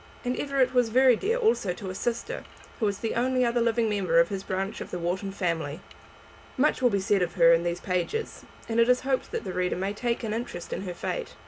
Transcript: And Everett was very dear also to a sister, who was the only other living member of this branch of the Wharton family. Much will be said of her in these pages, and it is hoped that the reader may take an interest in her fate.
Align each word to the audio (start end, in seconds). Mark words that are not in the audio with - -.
And 0.25 0.35
Everett 0.35 0.73
was 0.73 0.89
very 0.89 1.15
dear 1.15 1.37
also 1.37 1.73
to 1.73 1.91
a 1.91 1.93
sister, 1.93 2.43
who 2.79 2.87
was 2.87 2.97
the 2.97 3.13
only 3.13 3.45
other 3.45 3.61
living 3.61 3.87
member 3.87 4.19
of 4.19 4.29
this 4.29 4.41
branch 4.41 4.81
of 4.81 4.89
the 4.89 4.97
Wharton 4.97 5.31
family. 5.31 5.79
Much 6.57 6.81
will 6.81 6.89
be 6.89 6.99
said 6.99 7.21
of 7.21 7.35
her 7.35 7.53
in 7.53 7.61
these 7.61 7.79
pages, 7.81 8.43
and 8.67 8.79
it 8.79 8.89
is 8.89 9.01
hoped 9.01 9.29
that 9.29 9.43
the 9.43 9.53
reader 9.53 9.75
may 9.75 9.93
take 9.93 10.23
an 10.23 10.33
interest 10.33 10.73
in 10.73 10.81
her 10.85 10.95
fate. 10.95 11.35